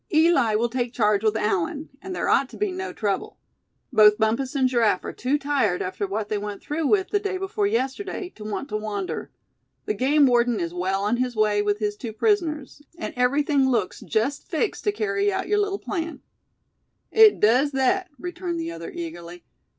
Eli 0.11 0.55
will 0.55 0.67
take 0.67 0.91
charge 0.95 1.23
with 1.23 1.37
Allan; 1.37 1.89
and 2.01 2.15
there 2.15 2.27
ought 2.27 2.49
to 2.49 2.57
be 2.57 2.71
no 2.71 2.91
trouble. 2.91 3.37
Both 3.93 4.17
Bumpus 4.17 4.55
and 4.55 4.67
Giraffe 4.67 5.05
are 5.05 5.13
too 5.13 5.37
tired 5.37 5.83
after 5.83 6.07
what 6.07 6.27
they 6.27 6.39
went 6.39 6.59
through 6.63 6.87
with 6.87 7.09
the 7.11 7.19
day 7.19 7.37
before 7.37 7.67
yesterday, 7.67 8.29
to 8.29 8.43
want 8.43 8.67
to 8.69 8.77
wander; 8.77 9.29
the 9.85 9.93
game 9.93 10.25
warden 10.25 10.59
is 10.59 10.73
well 10.73 11.03
on 11.03 11.17
his 11.17 11.35
way 11.35 11.61
with 11.61 11.77
his 11.77 11.95
two 11.95 12.13
prisoners; 12.13 12.81
and 12.97 13.13
everything 13.15 13.69
looks 13.69 13.99
just 13.99 14.49
fixed 14.49 14.85
to 14.85 14.91
carry 14.91 15.31
out 15.31 15.47
your 15.47 15.59
little 15.59 15.77
plan." 15.77 16.21
"It 17.11 17.39
does 17.39 17.69
thet," 17.69 18.09
returned 18.17 18.59
the 18.59 18.71
other, 18.71 18.89
eagerly. 18.89 19.45